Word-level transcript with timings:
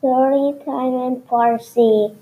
Story 0.00 0.54
Time 0.64 0.96
in 1.06 1.14
Farsi. 1.28 2.14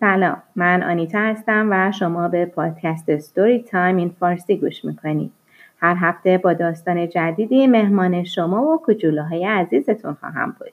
سلام 0.00 0.42
من 0.56 0.82
آنیتا 0.82 1.18
هستم 1.18 1.68
و 1.70 1.92
شما 1.92 2.28
به 2.28 2.46
پادکست 2.46 3.16
ستوری 3.18 3.62
تایم 3.62 3.96
این 3.96 4.08
فارسی 4.20 4.56
گوش 4.56 4.84
می‌کنید. 4.84 5.32
هر 5.78 5.96
هفته 6.00 6.38
با 6.38 6.52
داستان 6.52 7.08
جدیدی 7.08 7.66
مهمان 7.66 8.24
شما 8.24 8.62
و 8.62 8.82
کجوله 8.86 9.48
عزیزتون 9.48 10.14
خواهم 10.14 10.56
بود. 10.58 10.72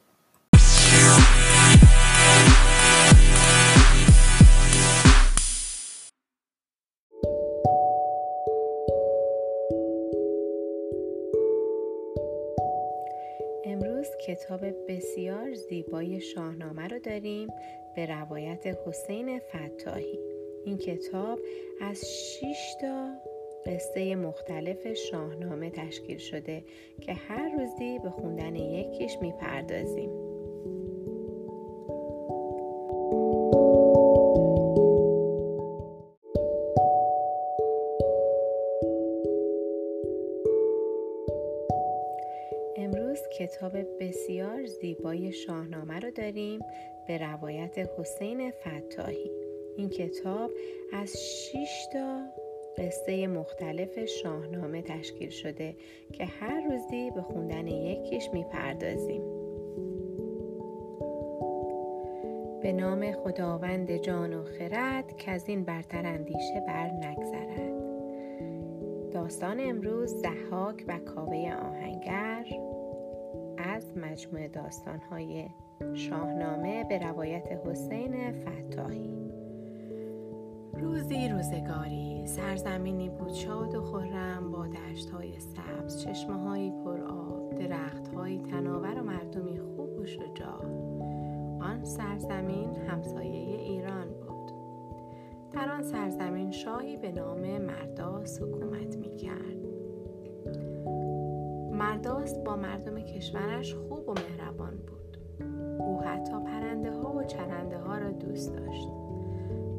کتاب 14.36 14.66
بسیار 14.88 15.54
زیبای 15.54 16.22
شاهنامه 16.22 16.88
رو 16.88 17.00
داریم 17.00 17.48
به 17.96 18.06
روایت 18.06 18.68
حسین 18.88 19.40
فتاحی. 19.40 20.20
این 20.66 20.78
کتاب 20.78 21.40
از 21.82 22.06
6 22.06 22.76
تا 22.82 23.14
قصه 23.66 24.16
مختلف 24.16 24.94
شاهنامه 24.94 25.70
تشکیل 25.70 26.18
شده 26.18 26.64
که 27.02 27.14
هر 27.14 27.50
روزی 27.50 28.00
به 28.00 28.10
خوندن 28.10 28.56
یکیش 28.56 29.18
می‌پردازیم. 29.22 30.25
کتاب 43.56 43.78
بسیار 44.00 44.66
زیبای 44.66 45.32
شاهنامه 45.32 46.00
رو 46.00 46.12
داریم 46.12 46.60
به 47.08 47.18
روایت 47.18 47.90
حسین 47.98 48.52
فتاحی. 48.52 49.32
این 49.78 49.90
کتاب 49.90 50.52
از 50.94 51.18
6 51.18 51.88
تا 51.94 52.22
قصه 52.78 53.28
مختلف 53.28 54.06
شاهنامه 54.06 54.82
تشکیل 54.82 55.30
شده 55.30 55.76
که 56.14 56.26
هر 56.26 56.62
روزی 56.62 57.12
به 57.12 57.22
خوندن 57.22 57.68
یکیش 57.68 58.30
می‌پردازیم. 58.34 59.22
به 62.62 62.74
نام 62.74 63.12
خداوند 63.12 63.98
جان 63.98 64.34
و 64.34 64.44
خرد 64.44 65.18
که 65.18 65.32
از 65.32 65.50
این 65.50 65.64
برتر 65.64 66.06
اندیشه 66.06 66.64
بر 66.68 66.90
نگذرد 66.90 67.86
داستان 69.16 69.60
امروز 69.60 70.14
زحاک 70.14 70.84
و 70.88 71.00
کاوه 71.00 71.54
آهنگر 71.54 71.86
از 71.86 71.95
مجموعه 74.16 74.48
داستانهای 74.48 75.50
شاهنامه 75.94 76.84
به 76.84 77.00
روایت 77.00 77.48
حسین 77.66 78.32
فتاحی. 78.32 79.32
روزی 80.74 81.30
روزگاری 81.30 82.28
سرزمینی 82.28 83.10
بود 83.10 83.34
شاد 83.34 83.76
و 83.76 83.82
خرم 83.82 84.52
با 84.52 84.68
های 85.14 85.40
سبز 85.40 86.04
چشمه 86.04 86.84
پر 86.84 87.02
آب 87.02 87.54
های 88.16 88.42
تناور 88.42 89.00
و 89.00 89.04
مردمی 89.04 89.60
خوب 89.60 90.00
و 90.00 90.06
شجاع. 90.06 90.66
آن 91.62 91.84
سرزمین 91.84 92.76
همسایه 92.76 93.60
ایران 93.60 94.08
بود. 94.08 94.52
در 95.52 95.70
آن 95.72 95.84
سرزمین 95.84 96.52
شاهی 96.52 96.98
به 96.98 97.12
نام 97.12 97.58
مرداس 97.58 98.42
حکومت 98.42 98.98
می 98.98 99.16
کرد 99.16 99.56
مرداس 101.76 102.38
با 102.40 102.56
مردم 102.56 103.00
کشورش 103.00 103.74
خوب 103.74 103.95
و 104.08 104.14
مهربان 104.14 104.78
بود 104.78 105.18
او 105.80 106.02
حتی 106.02 106.32
پرنده 106.32 106.92
ها 106.92 107.14
و 107.14 107.24
چرنده 107.24 107.78
ها 107.78 107.98
را 107.98 108.12
دوست 108.12 108.56
داشت 108.56 108.90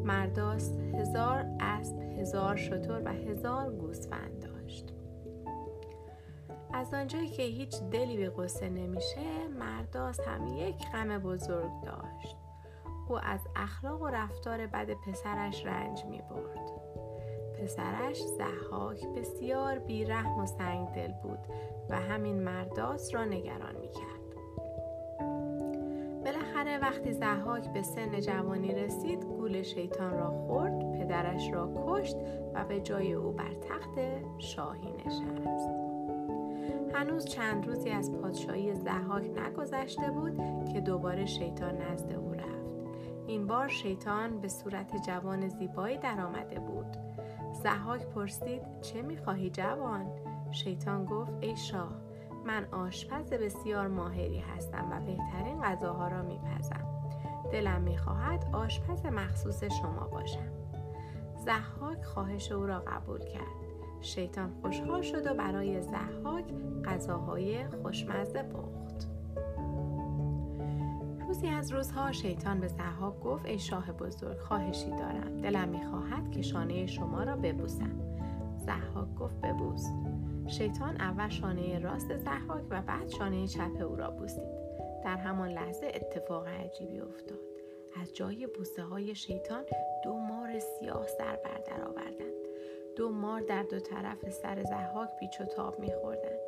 مرداست 0.04 0.80
هزار 0.80 1.46
اسب 1.60 2.00
هزار 2.00 2.56
شتر 2.56 3.02
و 3.04 3.08
هزار 3.08 3.72
گوسفند 3.72 4.40
داشت 4.40 4.92
از 6.72 6.94
آنجایی 6.94 7.28
که 7.28 7.42
هیچ 7.42 7.82
دلی 7.82 8.16
به 8.16 8.30
قصه 8.30 8.68
نمیشه 8.68 9.48
مرداست 9.58 10.20
هم 10.20 10.46
یک 10.46 10.90
غم 10.92 11.18
بزرگ 11.18 11.70
داشت 11.84 12.36
او 13.08 13.18
از 13.18 13.40
اخلاق 13.56 14.02
و 14.02 14.06
رفتار 14.06 14.66
بد 14.66 14.90
پسرش 14.90 15.66
رنج 15.66 16.04
می 16.04 16.22
برد. 16.30 16.70
پسرش 17.62 18.22
زحاک 18.22 19.06
بسیار 19.16 19.78
بیرحم 19.78 20.38
و 20.38 20.46
سنگ 20.46 20.88
دل 20.88 21.12
بود 21.22 21.38
و 21.90 22.00
همین 22.00 22.42
مرداس 22.42 23.14
را 23.14 23.24
نگران 23.24 23.76
می 23.76 23.88
کرد. 23.88 24.15
وقتی 26.78 27.12
زحاک 27.12 27.72
به 27.72 27.82
سن 27.82 28.20
جوانی 28.20 28.74
رسید 28.74 29.24
گول 29.24 29.62
شیطان 29.62 30.18
را 30.18 30.30
خورد 30.30 30.92
پدرش 30.92 31.52
را 31.52 31.72
کشت 31.86 32.16
و 32.54 32.64
به 32.64 32.80
جای 32.80 33.12
او 33.12 33.32
بر 33.32 33.54
تخت 33.54 33.98
شاهی 34.38 34.92
نشست. 34.92 35.70
هنوز 36.94 37.24
چند 37.24 37.66
روزی 37.66 37.90
از 37.90 38.12
پادشاهی 38.12 38.74
زحاک 38.74 39.24
نگذشته 39.24 40.10
بود 40.10 40.40
که 40.72 40.80
دوباره 40.80 41.26
شیطان 41.26 41.76
نزد 41.76 42.12
او 42.12 42.32
رفت. 42.32 42.46
این 43.26 43.46
بار 43.46 43.68
شیطان 43.68 44.40
به 44.40 44.48
صورت 44.48 45.06
جوان 45.06 45.48
زیبایی 45.48 45.98
در 45.98 46.20
آمده 46.20 46.60
بود. 46.60 46.96
زحاک 47.52 48.06
پرسید 48.06 48.62
چه 48.80 49.02
می‌خواهی 49.02 49.50
جوان؟ 49.50 50.06
شیطان 50.50 51.04
گفت 51.04 51.32
ای 51.40 51.56
شاه 51.56 52.05
من 52.46 52.64
آشپز 52.72 53.30
بسیار 53.30 53.88
ماهری 53.88 54.38
هستم 54.38 54.88
و 54.90 55.00
بهترین 55.00 55.62
غذاها 55.62 56.08
را 56.08 56.22
میپزم. 56.22 56.86
دلم 57.52 57.80
می‌خواهد 57.80 58.44
آشپز 58.52 59.06
مخصوص 59.06 59.64
شما 59.64 60.08
باشم. 60.12 60.52
زحاک 61.36 62.04
خواهش 62.04 62.52
او 62.52 62.66
را 62.66 62.78
قبول 62.78 63.18
کرد. 63.18 63.66
شیطان 64.00 64.50
خوشحال 64.62 65.02
شد 65.02 65.26
و 65.26 65.34
برای 65.34 65.82
زحاک 65.82 66.44
غذاهای 66.84 67.68
خوشمزه 67.82 68.42
پخت. 68.42 69.08
روزی 71.26 71.48
از 71.48 71.72
روزها 71.72 72.12
شیطان 72.12 72.60
به 72.60 72.68
زحاک 72.68 73.20
گفت 73.20 73.46
ای 73.46 73.58
شاه 73.58 73.92
بزرگ 73.92 74.38
خواهشی 74.38 74.90
دارم. 74.90 75.40
دلم 75.40 75.68
می‌خواهد 75.68 76.30
که 76.30 76.42
شانه 76.42 76.86
شما 76.86 77.22
را 77.22 77.36
ببوسم. 77.36 78.00
زحاک 78.56 79.14
گفت 79.14 79.40
ببوس. 79.40 79.88
شیطان 80.48 80.96
اول 80.96 81.28
شانه 81.28 81.78
راست 81.78 82.16
زحاک 82.16 82.64
و 82.70 82.82
بعد 82.82 83.08
شانه 83.08 83.46
چپ 83.46 83.82
او 83.82 83.96
را 83.96 84.10
بوسید. 84.10 84.48
در 85.04 85.16
همان 85.16 85.48
لحظه 85.48 85.86
اتفاق 85.86 86.46
عجیبی 86.46 87.00
افتاد. 87.00 87.38
از 88.02 88.14
جای 88.14 88.46
بوسه 88.46 88.82
های 88.82 89.14
شیطان 89.14 89.64
دو 90.04 90.12
مار 90.12 90.58
سیاه 90.58 91.06
سر 91.06 91.36
بر 91.36 91.84
آوردند. 91.84 92.46
دو 92.96 93.10
مار 93.10 93.40
در 93.40 93.62
دو 93.62 93.78
طرف 93.78 94.30
سر 94.30 94.62
زحاک 94.62 95.08
پیچ 95.20 95.40
و 95.40 95.44
تاب 95.44 95.78
میخوردند 95.78 96.38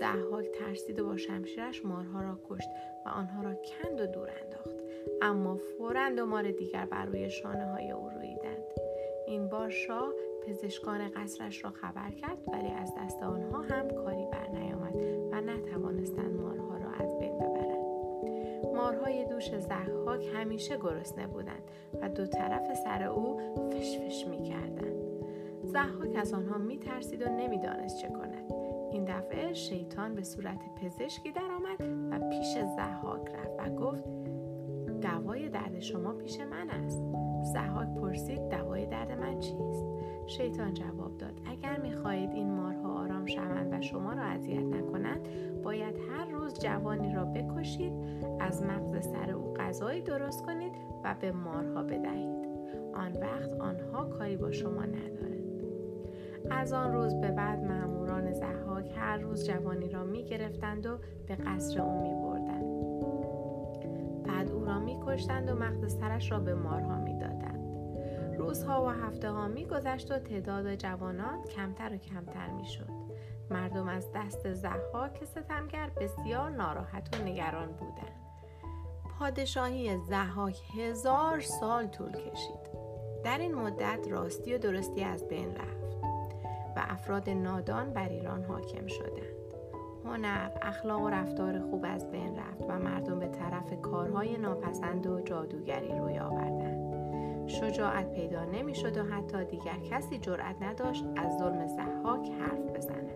زحاک 0.00 0.46
ترسید 0.58 1.00
و 1.00 1.06
با 1.06 1.16
شمشیرش 1.16 1.84
مارها 1.84 2.22
را 2.22 2.38
کشت 2.48 2.68
و 3.06 3.08
آنها 3.08 3.42
را 3.42 3.54
کند 3.54 4.00
و 4.00 4.06
دور 4.06 4.30
انداخت. 4.42 4.84
اما 5.22 5.56
فورا 5.56 6.10
دو 6.10 6.26
مار 6.26 6.50
دیگر 6.50 6.86
بر 6.86 7.04
روی 7.04 7.30
شانه 7.30 7.64
های 7.64 7.90
او 7.90 8.10
رویدند. 8.10 8.64
این 9.26 9.48
بار 9.48 9.70
شاه 9.70 10.12
پزشکان 10.50 11.08
قصرش 11.08 11.64
را 11.64 11.70
خبر 11.70 12.10
کرد 12.10 12.38
ولی 12.52 12.68
از 12.68 12.94
دست 12.98 13.22
آنها 13.22 13.62
هم 13.62 13.88
کاری 13.88 14.26
بر 14.32 14.48
نیامد 14.48 14.94
و 15.32 15.40
نتوانستند 15.40 16.40
مارها 16.40 16.76
را 16.76 16.90
از 16.90 17.18
بین 17.18 17.38
ببرند 17.38 17.86
مارهای 18.74 19.24
دوش 19.24 19.58
زحاک 19.58 20.26
همیشه 20.34 20.76
گرسنه 20.76 21.26
بودند 21.26 21.62
و 22.02 22.08
دو 22.08 22.26
طرف 22.26 22.74
سر 22.74 23.02
او 23.02 23.40
فشفش 23.70 24.26
می 24.26 24.42
کردند. 24.42 24.96
زحاک 25.64 26.16
از 26.16 26.32
آنها 26.34 26.58
می 26.58 26.78
ترسید 26.78 27.22
و 27.22 27.28
نمی‌دانست 27.28 27.98
چه 27.98 28.08
کند. 28.08 28.52
این 28.92 29.04
دفعه 29.04 29.52
شیطان 29.52 30.14
به 30.14 30.22
صورت 30.22 30.60
پزشکی 30.82 31.32
درآمد 31.32 31.80
و 32.10 32.30
پیش 32.30 32.58
زحاک 32.76 33.28
رفت 33.34 33.54
و 33.58 33.74
گفت 33.74 34.04
دوای 35.00 35.48
درد 35.48 35.80
شما 35.80 36.12
پیش 36.12 36.40
من 36.40 36.70
است. 36.70 37.29
زحاک 37.44 37.88
پرسید 37.94 38.48
دوای 38.48 38.86
درد 38.86 39.12
من 39.12 39.40
چیست؟ 39.40 39.86
شیطان 40.26 40.74
جواب 40.74 41.18
داد 41.18 41.40
اگر 41.46 41.80
می‌خواهید 41.80 42.30
این 42.30 42.50
مارها 42.50 43.00
آرام 43.02 43.26
شوند 43.26 43.72
و 43.72 43.80
شما 43.80 44.12
را 44.12 44.22
اذیت 44.22 44.64
نکنند 44.64 45.28
باید 45.62 45.96
هر 46.10 46.24
روز 46.24 46.60
جوانی 46.60 47.14
را 47.14 47.24
بکشید 47.24 47.92
از 48.40 48.62
مغز 48.62 49.06
سر 49.06 49.30
او 49.30 49.54
غذایی 49.54 50.02
درست 50.02 50.46
کنید 50.46 50.72
و 51.04 51.14
به 51.20 51.32
مارها 51.32 51.82
بدهید 51.82 52.48
آن 52.94 53.12
وقت 53.12 53.52
آنها 53.60 54.04
کاری 54.04 54.36
با 54.36 54.50
شما 54.50 54.84
ندارد 54.84 55.40
از 56.50 56.72
آن 56.72 56.92
روز 56.92 57.14
به 57.14 57.30
بعد 57.30 57.64
ماموران 57.64 58.32
زحاک 58.32 58.92
هر 58.96 59.16
روز 59.16 59.46
جوانی 59.46 59.88
را 59.88 60.04
می 60.04 60.24
گرفتند 60.24 60.86
و 60.86 60.98
به 61.26 61.36
قصر 61.36 61.82
او 61.82 62.02
می 62.02 62.14
بردند. 62.14 62.64
بعد 64.24 64.50
او 64.50 64.64
را 64.64 64.78
می 64.78 64.98
کشتند 65.06 65.50
و 65.50 65.54
مغز 65.54 65.96
سرش 65.98 66.32
را 66.32 66.40
به 66.40 66.54
مارها 66.54 66.98
می 66.98 67.18
دادند. 67.18 67.29
روزها 68.40 68.84
و 68.84 68.88
هفته 68.88 69.30
ها 69.30 69.48
می 69.48 69.66
گذشت 69.66 70.10
و 70.10 70.18
تعداد 70.18 70.74
جوانان 70.74 71.42
کمتر 71.42 71.94
و 71.94 71.96
کمتر 71.96 72.50
می 72.50 72.66
شد. 72.66 72.90
مردم 73.50 73.88
از 73.88 74.06
دست 74.14 74.52
زحاک 74.52 75.24
ستمگر 75.24 75.90
بسیار 76.00 76.50
ناراحت 76.50 77.16
و 77.16 77.24
نگران 77.24 77.72
بودند. 77.72 78.20
پادشاهی 79.18 79.98
زحاک 79.98 80.60
هزار 80.78 81.40
سال 81.40 81.86
طول 81.86 82.12
کشید. 82.12 82.70
در 83.24 83.38
این 83.38 83.54
مدت 83.54 84.08
راستی 84.10 84.54
و 84.54 84.58
درستی 84.58 85.04
از 85.04 85.28
بین 85.28 85.56
رفت 85.56 85.94
و 86.76 86.84
افراد 86.88 87.30
نادان 87.30 87.92
بر 87.92 88.08
ایران 88.08 88.44
حاکم 88.44 88.86
شدند. 88.86 89.40
هنر 90.04 90.50
اخلاق 90.62 91.02
و 91.02 91.08
رفتار 91.08 91.60
خوب 91.60 91.86
از 91.88 92.10
بین 92.10 92.36
رفت 92.36 92.62
و 92.68 92.78
مردم 92.78 93.18
به 93.18 93.28
طرف 93.28 93.80
کارهای 93.82 94.38
ناپسند 94.38 95.06
و 95.06 95.20
جادوگری 95.20 95.98
روی 95.98 96.18
آوردند. 96.18 96.79
شجاعت 97.50 98.12
پیدا 98.12 98.44
نمی‌شد 98.44 98.96
و 98.96 99.04
حتی 99.04 99.44
دیگر 99.44 99.78
کسی 99.90 100.18
جرأت 100.18 100.62
نداشت 100.62 101.04
از 101.16 101.38
ظلم 101.38 101.66
زحاک 101.66 102.30
حرف 102.30 102.76
بزند. 102.76 103.10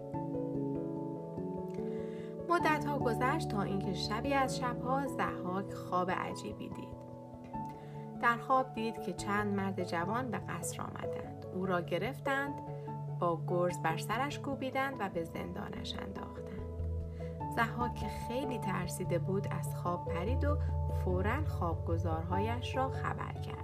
مدت 2.49 2.85
ها 2.85 2.99
گذشت 2.99 3.49
تا 3.49 3.63
اینکه 3.63 3.95
شبی 3.95 4.35
از 4.35 4.59
شبها 4.59 5.07
زحاک 5.07 5.73
خواب 5.73 6.11
عجیبی 6.11 6.69
دید. 6.69 7.05
در 8.23 8.37
خواب 8.37 8.75
دید 8.75 9.03
که 9.03 9.13
چند 9.13 9.55
مرد 9.55 9.85
جوان 9.85 10.31
به 10.31 10.39
قصر 10.39 10.83
آمدند. 10.83 11.47
او 11.55 11.67
را 11.67 11.81
گرفتند 11.81 12.55
با 13.21 13.41
گرز 13.49 13.79
بر 13.79 13.97
سرش 13.97 14.39
کوبیدند 14.39 14.95
و 14.99 15.09
به 15.09 15.25
زندانش 15.25 15.95
انداختند. 15.99 16.45
زحاک 17.57 18.07
خیلی 18.29 18.59
ترسیده 18.59 19.19
بود 19.19 19.49
از 19.51 19.77
خواب 19.77 20.09
پرید 20.09 20.45
و 20.45 20.57
فورا 21.05 21.45
خوابگزارهایش 21.45 22.77
را 22.77 22.89
خبر 22.89 23.33
کرد. 23.33 23.64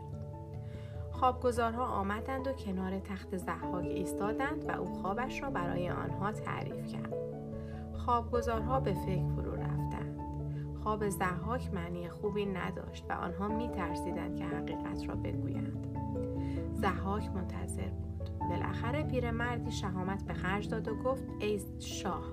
خوابگزارها 1.20 1.84
آمدند 1.84 2.46
و 2.46 2.52
کنار 2.52 2.98
تخت 2.98 3.36
زحاک 3.36 3.84
ایستادند 3.84 4.64
و 4.68 4.80
او 4.80 5.02
خوابش 5.02 5.42
را 5.42 5.50
برای 5.50 5.90
آنها 5.90 6.32
تعریف 6.32 6.86
کرد. 6.86 7.14
خوابگزارها 7.92 8.80
به 8.80 8.94
فکر 8.94 9.28
فرو 9.36 9.54
رفتند. 9.54 10.20
خواب 10.82 11.08
زحاک 11.08 11.74
معنی 11.74 12.08
خوبی 12.08 12.46
نداشت 12.46 13.04
و 13.08 13.12
آنها 13.12 13.48
می 13.48 13.68
ترسیدند 13.68 14.36
که 14.36 14.44
حقیقت 14.44 15.08
را 15.08 15.14
بگویند. 15.14 15.86
زحاک 16.72 17.30
منتظر 17.34 17.88
بود. 17.88 18.30
بالاخره 18.38 19.02
پیرمردی 19.02 19.70
شهامت 19.70 20.24
به 20.24 20.34
خرج 20.34 20.68
داد 20.68 20.88
و 20.88 20.94
گفت 20.94 21.24
ای 21.40 21.60
شاه 21.78 22.24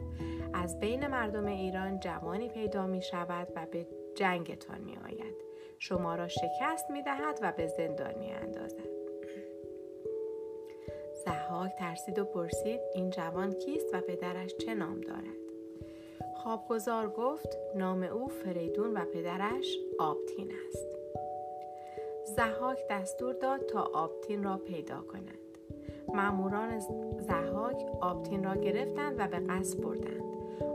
از 0.54 0.80
بین 0.80 1.08
مردم 1.08 1.46
ایران 1.46 2.00
جوانی 2.00 2.50
پیدا 2.50 2.88
می 2.88 3.02
شود 3.02 3.48
و 3.56 3.66
به 3.72 3.88
جنگتان 4.16 4.82
می 4.82 4.98
آید 4.98 5.47
شما 5.80 6.16
را 6.16 6.28
شکست 6.28 6.92
می 6.92 7.02
دهد 7.02 7.40
و 7.42 7.52
به 7.52 7.68
زندان 7.68 8.20
می 8.20 8.32
اندازد 8.32 8.98
زحاک 11.26 11.76
ترسید 11.76 12.20
و 12.20 12.26
پرسید 12.26 12.80
این 12.94 13.10
جوان 13.10 13.54
کیست 13.54 13.94
و 13.94 14.02
پدرش 14.02 14.56
چه 14.56 14.74
نام 14.74 15.02
دارد؟ 15.02 15.48
خوابگزار 16.36 17.10
گفت 17.10 17.58
نام 17.76 18.04
او 18.04 18.28
فریدون 18.28 18.94
و 18.94 19.06
پدرش 19.06 19.78
آبتین 20.00 20.52
است. 20.68 20.88
زحاک 22.26 22.80
دستور 22.90 23.34
داد 23.34 23.66
تا 23.66 23.82
آبتین 23.82 24.44
را 24.44 24.58
پیدا 24.58 25.02
کنند. 25.02 25.58
ماموران 26.08 26.80
زحاک 27.20 27.86
آبتین 28.02 28.44
را 28.44 28.56
گرفتند 28.56 29.16
و 29.20 29.28
به 29.28 29.40
قصد 29.40 29.82
بردند. 29.82 30.24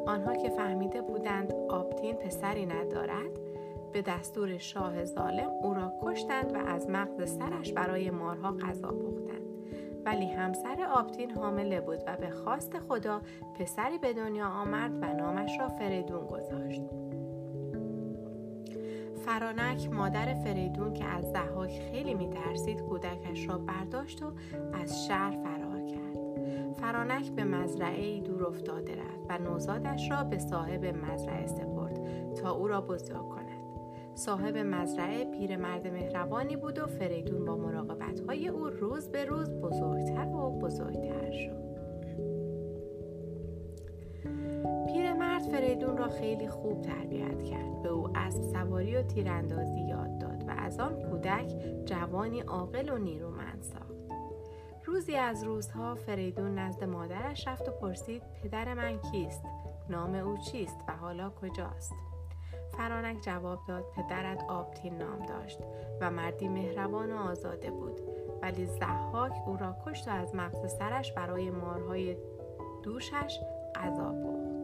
آنها 0.06 0.36
که 0.36 0.50
فهمیده 0.50 1.02
بودند 1.02 1.52
آبتین 1.68 2.16
پسری 2.16 2.66
ندارد 2.66 3.51
به 3.92 4.02
دستور 4.02 4.58
شاه 4.58 5.04
ظالم 5.04 5.50
او 5.62 5.74
را 5.74 5.92
کشتند 6.02 6.54
و 6.54 6.56
از 6.56 6.90
مغز 6.90 7.38
سرش 7.38 7.72
برای 7.72 8.10
مارها 8.10 8.52
غذا 8.52 8.88
پختند. 8.88 9.42
ولی 10.04 10.26
همسر 10.26 10.84
آبتین 10.94 11.30
حامله 11.30 11.80
بود 11.80 12.02
و 12.06 12.16
به 12.16 12.30
خواست 12.30 12.78
خدا 12.78 13.20
پسری 13.58 13.98
به 13.98 14.12
دنیا 14.12 14.46
آمد 14.46 14.92
و 15.02 15.12
نامش 15.12 15.50
را 15.60 15.68
فریدون 15.68 16.26
گذاشت. 16.26 16.82
فرانک 19.26 19.92
مادر 19.92 20.34
فریدون 20.34 20.94
که 20.94 21.04
از 21.04 21.32
زحاک 21.32 21.80
خیلی 21.90 22.14
میترسید 22.14 22.80
کودکش 22.80 23.48
را 23.48 23.58
برداشت 23.58 24.22
و 24.22 24.32
از 24.72 25.06
شهر 25.06 25.30
فرار 25.30 25.80
کرد. 25.86 26.12
فرانک 26.80 27.30
به 27.30 27.44
مزرعه 27.44 28.20
دور 28.20 28.44
افتاده 28.44 28.96
رفت 28.96 29.26
و 29.28 29.38
نوزادش 29.38 30.10
را 30.10 30.24
به 30.24 30.38
صاحب 30.38 30.84
مزرعه 30.84 31.46
سپرد 31.46 32.00
تا 32.34 32.52
او 32.52 32.68
را 32.68 32.80
بزرگ 32.80 33.28
کند. 33.28 33.41
صاحب 34.14 34.56
مزرعه 34.56 35.24
پیرمرد 35.24 35.86
مهربانی 35.86 36.56
بود 36.56 36.78
و 36.78 36.86
فریدون 36.86 37.44
با 37.44 37.56
مراقبت 37.56 38.20
های 38.20 38.48
او 38.48 38.66
روز 38.66 39.08
به 39.08 39.24
روز 39.24 39.50
بزرگتر 39.50 40.26
و 40.28 40.58
بزرگتر 40.58 41.30
شد. 41.30 41.62
پیرمرد 44.86 45.42
فریدون 45.42 45.96
را 45.96 46.08
خیلی 46.08 46.48
خوب 46.48 46.80
تربیت 46.80 47.42
کرد. 47.42 47.82
به 47.82 47.88
او 47.88 48.16
اسب 48.16 48.42
سواری 48.42 48.96
و 48.96 49.02
تیراندازی 49.02 49.80
یاد 49.80 50.18
داد 50.18 50.44
و 50.48 50.50
از 50.50 50.78
آن 50.78 51.02
کودک 51.02 51.54
جوانی 51.84 52.40
عاقل 52.40 52.88
و 52.88 52.98
نیرومند 52.98 53.62
ساخت. 53.62 53.92
روزی 54.84 55.16
از 55.16 55.44
روزها 55.44 55.94
فریدون 55.94 56.58
نزد 56.58 56.84
مادرش 56.84 57.48
رفت 57.48 57.68
و 57.68 57.72
پرسید 57.72 58.22
پدر 58.42 58.74
من 58.74 58.98
کیست؟ 58.98 59.42
نام 59.90 60.14
او 60.14 60.36
چیست 60.36 60.78
و 60.88 60.96
حالا 60.96 61.30
کجاست؟ 61.30 62.11
فرانک 62.76 63.20
جواب 63.20 63.58
داد 63.68 63.84
پدرت 63.96 64.44
آبتین 64.48 64.98
نام 64.98 65.26
داشت 65.26 65.58
و 66.00 66.10
مردی 66.10 66.48
مهربان 66.48 67.12
و 67.12 67.16
آزاده 67.16 67.70
بود 67.70 68.00
ولی 68.42 68.66
زحاک 68.66 69.32
او 69.46 69.56
را 69.56 69.76
کشت 69.86 70.08
و 70.08 70.10
از 70.10 70.34
مغز 70.34 70.72
سرش 70.78 71.12
برای 71.12 71.50
مارهای 71.50 72.16
دوشش 72.82 73.38
غذا 73.74 74.12
پخت 74.12 74.62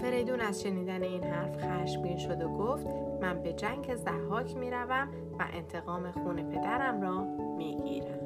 فریدون 0.00 0.40
از 0.40 0.62
شنیدن 0.62 1.02
این 1.02 1.24
حرف 1.24 1.56
خشمگین 1.56 2.16
شد 2.16 2.42
و 2.42 2.48
گفت 2.48 2.86
من 3.20 3.42
به 3.42 3.52
جنگ 3.52 3.94
زحاک 3.94 4.56
می‌روم 4.56 5.08
و 5.38 5.44
انتقام 5.52 6.10
خون 6.10 6.50
پدرم 6.50 7.02
را 7.02 7.24
می‌گیرم. 7.56 8.18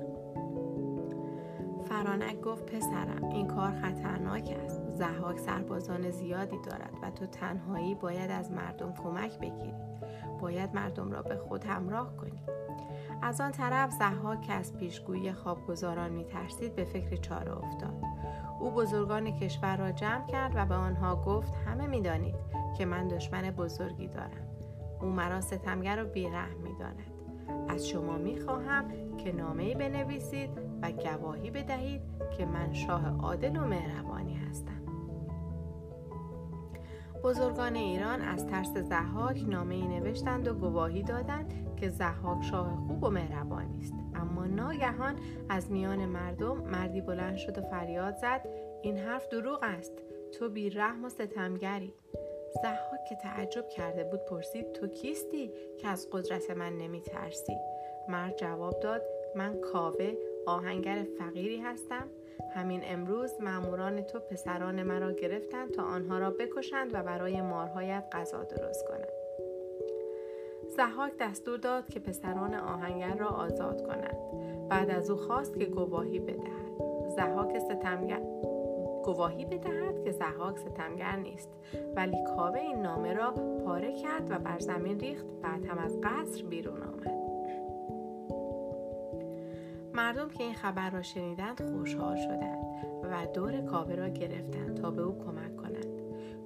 فرانک 1.85 2.41
گفت 2.41 2.67
پسرم 2.67 3.25
این 3.25 3.47
کار 3.47 3.71
خطرناک 3.71 4.57
است. 4.65 4.82
زحاک 4.95 5.39
سربازان 5.39 6.11
زیادی 6.11 6.59
دارد 6.71 6.93
و 7.03 7.11
تو 7.11 7.27
تنهایی 7.27 7.95
باید 7.95 8.31
از 8.31 8.51
مردم 8.51 8.93
کمک 8.93 9.39
بگیری. 9.39 9.75
باید 10.41 10.75
مردم 10.75 11.13
را 11.13 11.23
به 11.23 11.37
خود 11.37 11.65
همراه 11.65 12.17
کنی. 12.17 12.43
از 13.23 13.41
آن 13.41 13.53
طرف 13.53 13.91
زحاک 13.91 14.43
که 14.43 14.53
از 14.53 14.77
پیشگویی 14.77 15.33
خوابگزاران 15.33 16.13
میترسید 16.13 16.77
به 16.77 16.85
فکر 16.85 17.17
چاره 17.17 17.57
افتاد. 17.57 18.03
او 18.61 18.71
بزرگان 18.71 19.31
کشور 19.31 19.77
را 19.77 19.93
جمع 19.93 20.27
کرد 20.27 20.53
و 20.55 20.67
به 20.67 20.75
آنها 20.75 21.17
گفت 21.17 21.55
همه 21.55 21.87
می‌دانید 21.87 22.35
که 22.79 22.85
من 22.85 23.09
دشمن 23.09 23.51
بزرگی 23.51 24.09
دارم. 24.09 24.49
او 25.01 25.09
مرا 25.09 25.41
ستمگر 25.41 26.05
و 26.05 26.07
بیرحم 26.07 26.57
می‌داند. 26.63 27.13
از 27.69 27.89
شما 27.89 28.19
می‌خواهم 28.19 28.85
که 29.17 29.33
نامهای 29.33 29.75
بنویسید 29.75 30.51
و 30.83 30.93
گواهی 30.93 31.51
بدهید 31.51 32.03
که 32.37 32.47
من 32.47 32.73
شاه 32.73 33.17
عادل 33.19 33.57
و 33.57 33.65
مهربانی 33.65 34.35
هستم. 34.35 34.83
بزرگان 37.25 37.77
ایران 37.77 38.23
از 38.23 38.47
ترس 38.47 38.77
زحاک 38.77 39.45
نامه 39.49 39.75
ای 39.75 39.87
نوشتند 39.87 40.49
و 40.49 40.55
گواهی 40.55 41.03
دادند 41.03 41.77
که 41.77 41.89
زحاک 41.89 42.45
شاه 42.45 42.77
خوب 42.87 43.05
و 43.05 43.11
مهربانی 43.11 43.79
است. 43.79 43.95
اما 44.15 44.47
ناگهان 44.47 45.17
از 45.49 45.71
میان 45.71 46.07
مردم 46.07 46.57
مردی 46.57 47.01
بلند 47.01 47.37
شد 47.37 47.59
و 47.59 47.63
فریاد 47.63 48.17
زد 48.17 48.49
این 48.83 48.97
حرف 48.99 49.29
دروغ 49.29 49.59
است. 49.63 49.93
تو 50.33 50.49
بی 50.49 50.71
رحم 50.71 51.05
و 51.05 51.09
ستمگری. 51.09 51.95
زحاک 52.63 53.05
که 53.09 53.15
تعجب 53.15 53.69
کرده 53.69 54.05
بود 54.05 54.25
پرسید 54.25 54.73
تو 54.73 54.87
کیستی 54.87 55.51
که 55.79 55.89
از 55.89 56.09
قدرت 56.13 56.51
من 56.51 56.77
نمی 56.77 57.01
ترسی 57.01 57.57
مرد 58.09 58.37
جواب 58.37 58.81
داد 58.81 59.03
من 59.37 59.61
کاوه 59.61 60.15
آهنگر 60.47 61.07
فقیری 61.19 61.61
هستم. 61.61 62.09
همین 62.55 62.81
امروز 62.85 63.41
ماموران 63.41 64.03
تو 64.03 64.21
پسران 64.21 64.83
مرا 64.83 65.13
گرفتند 65.13 65.71
تا 65.71 65.83
آنها 65.83 66.19
را 66.19 66.31
بکشند 66.31 66.95
و 66.95 67.03
برای 67.03 67.43
مارهایت 67.43 68.05
غذا 68.13 68.45
درست 68.45 68.89
کنند. 68.89 69.13
زحاک 70.77 71.13
دستور 71.21 71.59
داد 71.59 71.89
که 71.89 72.01
پسران 72.01 72.55
آهنگر 72.55 73.15
را 73.17 73.29
آزاد 73.29 73.87
کنند. 73.87 74.17
بعد 74.69 74.91
از 74.91 75.11
او 75.11 75.17
خواست 75.17 75.59
که 75.59 75.65
گواهی 75.65 76.19
بدهد. 76.19 76.73
زحاک 77.17 77.59
ستمگر 77.59 78.23
گواهی 79.05 79.45
بدهد 79.45 80.05
که 80.05 80.13
زحاک 80.13 80.59
ستمگر 80.59 81.17
نیست. 81.17 81.49
ولی 81.97 82.25
کاوه 82.37 82.61
این 82.61 82.83
نامه 82.83 83.13
را 83.13 83.31
پاره 83.65 83.93
کرد 83.93 84.31
و 84.31 84.39
بر 84.39 84.59
زمین 84.59 85.01
ریخت. 85.01 85.27
بعد 85.43 85.67
هم 85.67 85.79
از 85.79 86.01
قصر 86.01 86.43
بیرون 86.43 86.83
آمد. 86.83 87.22
مردم 89.95 90.29
که 90.29 90.45
این 90.45 90.55
خبر 90.55 90.91
را 90.91 91.03
شنیدند 91.03 91.61
خوشحال 91.73 92.17
شدند 92.17 92.65
و 93.03 93.27
دور 93.35 93.61
کاوه 93.61 93.95
را 93.95 94.09
گرفتند 94.09 94.77
تا 94.77 94.91
به 94.91 95.03
او 95.03 95.19
کمک 95.19 95.57
کنند. 95.57 95.87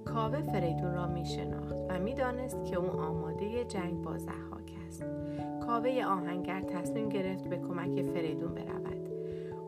کاوه 0.05 0.43
فریدون 0.43 0.95
را 0.95 1.07
می 1.07 1.27
شناخت 1.27 1.77
و 1.89 1.99
می 1.99 2.15
دانست 2.15 2.65
که 2.65 2.77
او 2.77 3.01
آماده 3.01 3.65
جنگ 3.65 4.03
با 4.03 4.19
زحاک 4.19 4.73
است. 4.87 5.05
کاوه 5.67 6.05
آهنگر 6.05 6.61
تصمیم 6.61 7.09
گرفت 7.09 7.49
به 7.49 7.57
کمک 7.57 8.03
فریدون 8.03 8.55
برود. 8.55 9.09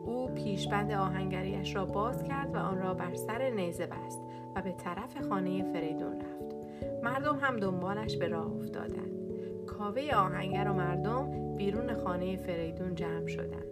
او 0.05 0.27
پیشبند 0.27 0.91
آهنگریش 0.91 1.75
را 1.75 1.85
باز 1.85 2.23
کرد 2.23 2.55
و 2.55 2.57
آن 2.57 2.79
را 2.79 2.93
بر 2.93 3.13
سر 3.13 3.49
نیزه 3.49 3.85
بست 3.85 4.21
و 4.55 4.61
به 4.61 4.71
طرف 4.71 5.27
خانه 5.29 5.73
فریدون 5.73 6.13
رفت. 6.13 6.55
مردم 7.03 7.39
هم 7.41 7.57
دنبالش 7.57 8.17
به 8.17 8.27
راه 8.27 8.53
افتادند. 8.55 9.08
کاوه 9.79 10.15
آهنگر 10.15 10.67
و 10.67 10.73
مردم 10.73 11.55
بیرون 11.55 11.93
خانه 12.03 12.37
فریدون 12.37 12.95
جمع 12.95 13.27
شدند 13.27 13.65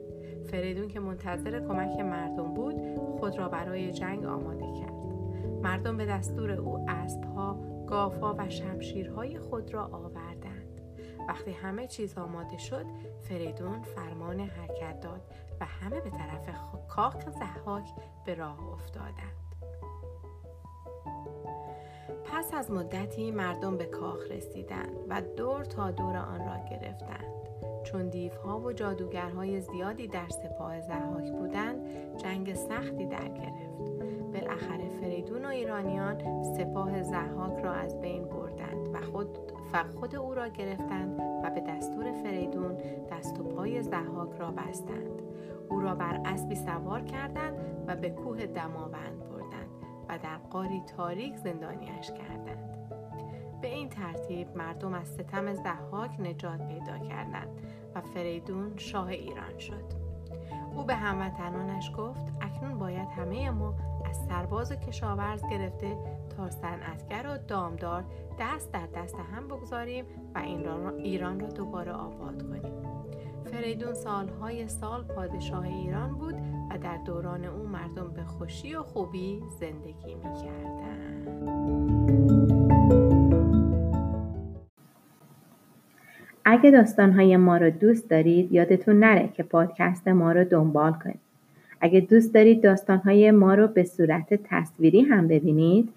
فریدون 0.52 0.88
که 0.88 1.00
منتظر 1.00 1.60
کمک 1.60 2.00
مردم 2.00 2.54
بود 2.54 2.76
خود 3.20 3.38
را 3.38 3.50
برای 3.50 3.92
جنگ 3.92 4.26
آماده 4.26 4.66
کرد. 4.80 4.94
مردم 5.64 5.98
به 5.98 6.06
دستور 6.06 6.52
او 6.52 6.86
اسبها 6.90 7.60
گافها 7.88 8.36
و 8.38 8.50
شمشیرهای 8.50 9.40
خود 9.40 9.74
را 9.74 9.86
آوردند. 9.86 10.82
وقتی 11.28 11.52
همه 11.52 11.88
چیز 11.88 12.18
آماده 12.18 12.58
شد 12.58 12.86
فریدون 13.20 13.82
فرمان 13.82 14.40
حرکت 14.40 15.00
داد 15.00 15.22
و 15.62 15.66
همه 15.66 16.02
به 16.02 16.10
طرف 16.10 16.50
کاخ 16.90 17.30
زحاک 17.30 17.90
به 18.26 18.36
راه 18.36 18.74
افتادند. 18.74 19.47
پس 22.38 22.54
از 22.54 22.72
مدتی 22.72 23.32
مردم 23.32 23.78
به 23.78 23.86
کاخ 23.86 24.20
رسیدند 24.32 24.96
و 25.10 25.22
دور 25.38 25.66
تا 25.66 25.92
دور 25.92 26.18
آن 26.18 26.40
را 26.40 26.70
گرفتند. 26.72 27.34
چون 27.84 28.10
دیوها 28.10 28.60
و 28.60 28.74
جادوگرهای 28.74 29.62
زیادی 29.62 30.08
در 30.08 30.30
سپاه 30.30 30.82
زحاک 30.82 31.32
بودند 31.32 31.82
جنگ 32.18 32.54
سختی 32.54 33.06
در 33.06 33.28
گرفت. 33.28 33.92
بالاخره 34.34 34.90
فریدون 35.02 35.46
و 35.46 35.48
ایرانیان 35.48 36.44
سپاه 36.44 37.04
زحاک 37.04 37.64
را 37.64 37.74
از 37.74 38.02
بین 38.02 38.26
بردند 38.26 38.96
و 38.96 39.02
خود, 39.02 39.38
و 39.74 39.84
خود 40.00 40.16
او 40.16 40.34
را 40.34 40.48
گرفتند 40.48 41.20
و 41.44 41.50
به 41.50 41.62
دستور 41.62 42.12
فریدون 42.12 42.78
دست 43.12 43.40
و 43.40 43.44
پای 43.44 43.84
زحاک 43.84 44.30
را 44.40 44.52
بستند. 44.52 45.22
او 45.70 45.80
را 45.80 45.96
بر 45.96 46.22
اسبی 46.26 46.56
سوار 46.56 47.02
کردند 47.02 47.58
و 47.88 47.96
به 47.96 48.10
کوه 48.10 48.46
دماوند 48.46 49.20
بردند 49.20 49.37
و 50.10 50.18
در 50.18 50.38
قاری 50.38 50.82
تاریک 50.82 51.36
زندانیش 51.36 52.12
کردند. 52.12 52.78
به 53.62 53.68
این 53.68 53.90
ترتیب 53.90 54.58
مردم 54.58 54.94
از 54.94 55.08
ستم 55.08 55.54
زحاک 55.54 56.20
نجات 56.20 56.68
پیدا 56.68 56.98
کردند 56.98 57.62
و 57.96 58.02
فریدون 58.02 58.78
شاه 58.78 59.08
ایران 59.08 59.58
شد. 59.58 59.84
او 60.76 60.84
به 60.84 60.96
هموطنانش 60.96 61.92
گفت 61.98 62.34
اکنون 62.42 62.80
باید 62.80 63.10
همه 63.10 63.50
ما 63.50 63.74
از 64.06 64.18
سرباز 64.28 64.72
و 64.72 64.76
کشاورز 64.76 65.44
گرفته 65.52 65.98
تا 66.38 66.50
صنعتگر 66.50 67.28
و 67.28 67.38
دامدار 67.38 68.06
دست 68.40 68.72
در 68.72 68.88
دست 68.88 69.16
هم 69.34 69.48
بگذاریم 69.48 70.06
و 70.36 70.38
ایران 70.98 71.40
را 71.40 71.48
دوباره 71.48 71.92
آباد 71.92 72.44
کنیم. 72.44 72.74
فریدون 73.52 73.94
سالهای 73.94 74.68
سال 74.68 75.04
پادشاه 75.04 75.64
ایران 75.64 76.16
بود 76.16 76.36
در 76.78 76.98
دوران 77.06 77.46
او 77.46 77.68
مردم 77.68 78.12
به 78.16 78.24
خوشی 78.24 78.76
و 78.76 78.84
خوبی 78.84 79.42
زندگی 79.60 80.16
می 80.16 80.30
اگه 86.46 86.72
داستانهای 86.72 87.38
ما 87.38 87.58
رو 87.58 87.70
دوست 87.70 88.10
دارید 88.10 88.52
یادتون 88.52 89.00
نره 89.00 89.30
که 89.34 89.44
پادکست 89.44 90.08
ما 90.08 90.32
رو 90.32 90.44
دنبال 90.44 90.94
کنید. 90.94 91.20
اگه 91.82 92.00
دوست 92.00 92.34
دارید 92.34 92.64
داستانهای 92.64 93.32
ما 93.32 93.54
رو 93.54 93.68
به 93.68 93.84
صورت 93.84 94.34
تصویری 94.44 95.02
هم 95.02 95.28
ببینید 95.28 95.90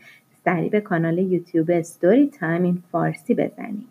سری 0.45 0.69
به 0.69 0.81
کانال 0.81 1.19
یوتیوب 1.19 1.83
Story 1.83 2.27
Time 2.27 2.63
in 2.63 2.83
Farsi 2.93 3.35
بزنید. 3.35 3.89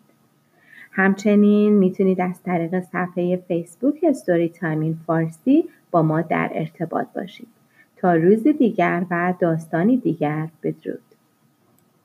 همچنین 0.92 1.72
می‌تونید 1.72 2.20
از 2.20 2.42
طریق 2.42 2.80
صفحه 2.80 3.36
فیسبوک 3.36 4.12
Story 4.12 4.48
Time 4.48 4.80
in 4.80 4.98
Farsi 5.06 5.64
با 5.90 6.02
ما 6.02 6.22
در 6.22 6.50
ارتباط 6.54 7.06
باشید. 7.14 7.48
تا 7.96 8.14
روز 8.14 8.42
دیگر 8.42 9.06
و 9.10 9.34
داستانی 9.40 9.96
دیگر 9.96 10.48
بدرود. 10.62 11.09